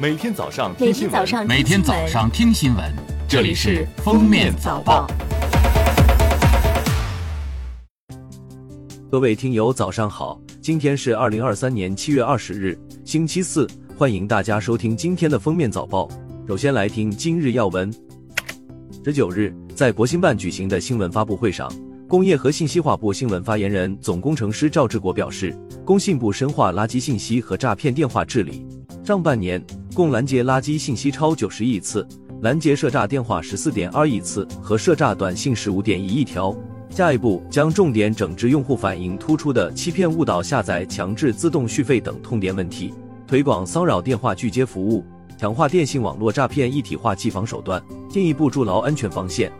[0.00, 2.84] 每天早上听新闻每天早上听新闻，
[3.28, 5.04] 这里是《封面早报》。
[9.10, 10.40] 各位听友，早上好！
[10.60, 13.66] 今天是二零二三年七月二十日，星期四，
[13.96, 16.08] 欢迎大家收听今天的封面早报。
[16.46, 17.92] 首先来听今日要闻。
[19.04, 21.68] 十九日，在国新办举行的新闻发布会上，
[22.06, 25.52] 工业和信息化部新闻发言人、总工程师赵志国表示，
[25.84, 28.64] 工信部深化垃圾信息和诈骗电话治理，
[29.02, 29.60] 上半年
[29.94, 32.06] 共拦截垃圾信息超九十亿次，
[32.42, 36.54] 拦截涉诈电话十四点二亿次和涉诈短信十五点一亿条。
[36.90, 42.94] 下一步将重点整治用户反映突出的欺骗、误导下载、强制自动续费等痛点问题，
[43.26, 45.04] 推广骚扰电话拒接服务，
[45.36, 49.52] 强化电信网络诈骗一体化技防手段，进一步筑牢安全防线。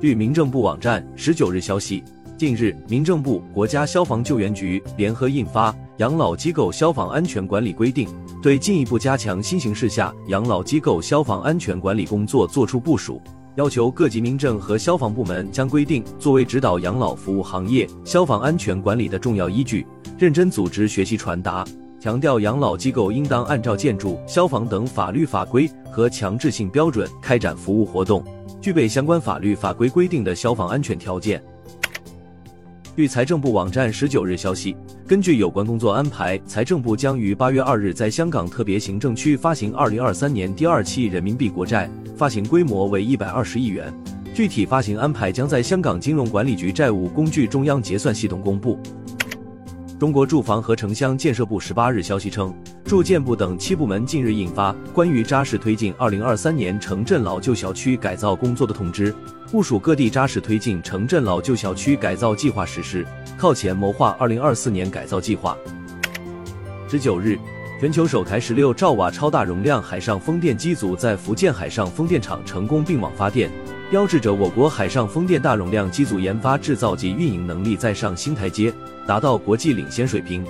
[0.00, 2.04] 据民政部网站十九日消息，
[2.36, 8.08] 近日，民政部、国家消防救援局联合印发《养老机构消防安全管理规定》，
[8.42, 13.22] 对进一步加强新形势下养老机构消防安全管理工作作出部署。
[13.54, 19.86] 要求各级民政和消防部门将规定作为指导养老服务行业消防安全管理的重要依据，
[20.18, 21.64] 认真组织学习传达。
[22.00, 28.22] 强调养老机构应当按照建筑、消防等法律法规和强制性标准开展服务活动，
[28.60, 31.40] 具备相关法律法规规定的消防安全条件。
[32.96, 43.92] 据财政部网站十九日消息，根据有关工作安排，财政部将于八月二日在香港特别行政区发行二零二三年第二期人民币国债，发行规模为一百二十亿元。
[44.32, 48.78] 具体发行安排将在香港金融管理局债务工具中央结算系统公布。
[50.00, 59.14] 中国住房和城乡建设部十八日消息称，住建部等七部门近日印发关于扎实推进二零二三年城镇老旧小区改造工作的通知，
[59.52, 63.06] 部署各地扎实推进城镇老旧小区改造计划实施，
[63.36, 65.56] 靠前谋划二零二四年改造计划。
[66.88, 67.38] 十九日，
[67.80, 73.50] 全球首台十六兆瓦超大容量海上风电机组在福建海上风电场成功并网发电，
[73.90, 78.72] 标志着我国海上风电大容量机组研发、制造及运营能力再上新台阶。
[79.06, 80.42] 达到国际领先水平。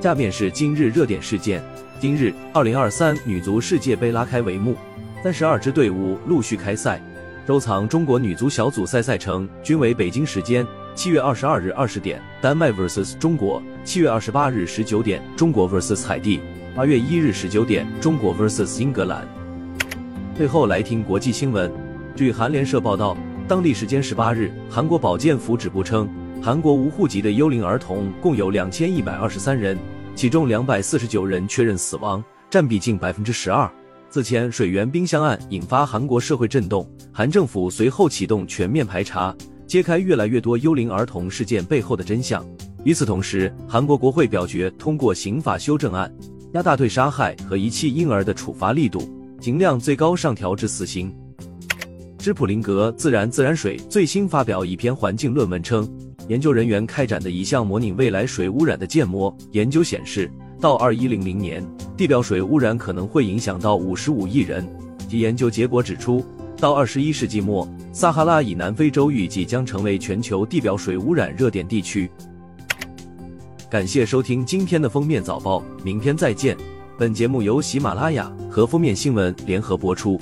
[0.00, 1.62] 下面是今日热点事件。
[2.00, 4.76] 今日，二零二三女足世界杯拉开帷幕，
[5.22, 7.00] 三十二支队伍陆续开赛。
[7.46, 16.38] 收藏中国女足小组赛赛程均为北京时间七月二十二日二十点，丹麦 vs 中国；七月二十八日十九点，中国 vs 海地；
[16.74, 19.26] 八月一日十九点，中国 vs 英格兰。
[20.36, 21.70] 最后来听国际新闻。
[22.14, 23.16] 据韩联社报道，
[23.48, 26.08] 当地时间十八日，韩国保健福祉部称。
[26.40, 29.76] 韩国无户籍的幽灵儿童共有两千一百二十三人，
[30.14, 33.68] 其中两百四十九人确认死亡，占比近百分之十二。
[34.10, 39.34] 此前水源冰箱案引发韩国社会震动，韩政府随后启动全面排查，
[39.74, 42.46] 揭开越来越多幽灵儿童事件背后的真相。
[42.84, 46.08] 与此同时，韩国国会表决通过刑法修正案，
[46.52, 49.02] 加大对杀害和遗弃婴儿的处罚力度，
[49.40, 51.12] 刑量最高上调至死刑。
[52.18, 55.84] 芝普林格自然自然水最新发表一篇环境论文称。
[56.28, 60.30] 研究人员开展的一项模拟未来水污染的建模研究显示，
[60.60, 61.60] 到二一零零年，
[61.96, 64.64] 地表水污染可能会影响到五十五亿人。
[65.08, 66.24] 其研究结果指出，
[66.64, 72.10] 到二十一世纪末，撒哈拉以南非洲预计将成为全球地表水污染热点地区。
[73.68, 76.56] 感谢收听今天的封面早报，明天再见。
[76.98, 80.18] 本节目由喜马拉雅和封面新闻联合播出。